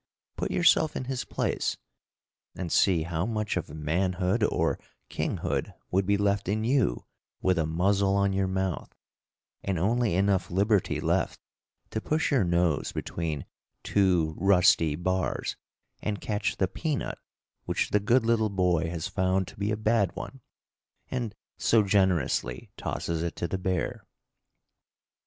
Put 0.35 0.49
yourself 0.49 0.95
in 0.95 1.03
his 1.05 1.23
place 1.25 1.77
and 2.55 2.71
see 2.71 3.03
how 3.03 3.27
much 3.27 3.55
of 3.55 3.69
manhood 3.69 4.41
or 4.43 4.79
kinghood 5.11 5.75
would 5.91 6.07
be 6.07 6.17
left 6.17 6.47
in 6.49 6.63
you 6.63 7.05
with 7.39 7.59
a 7.59 7.67
muzzle 7.67 8.15
on 8.15 8.33
your 8.33 8.47
mouth, 8.47 8.95
and 9.63 9.77
only 9.77 10.15
enough 10.15 10.49
liberty 10.49 10.99
left 10.99 11.39
to 11.91 12.01
push 12.01 12.31
your 12.31 12.43
nose 12.43 12.91
between 12.91 13.45
two 13.83 14.33
rusty 14.39 14.95
bars 14.95 15.55
and 16.01 16.19
catch 16.19 16.57
the 16.57 16.67
peanut 16.67 17.19
which 17.65 17.91
the 17.91 17.99
good 17.99 18.25
little 18.25 18.49
boy 18.49 18.89
has 18.89 19.07
found 19.07 19.47
to 19.49 19.55
be 19.59 19.69
a 19.69 19.77
bad 19.77 20.15
one 20.15 20.41
and 21.11 21.35
so 21.59 21.83
generously 21.83 22.71
tosses 22.75 23.21
it 23.21 23.35
to 23.35 23.47
the 23.47 23.59
bear. 23.59 24.07